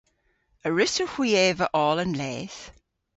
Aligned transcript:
A 0.67 0.67
wrussowgh 0.71 1.13
hwi 1.15 1.29
eva 1.47 1.65
oll 1.85 2.01
an 2.03 2.13
leth? 2.19 2.61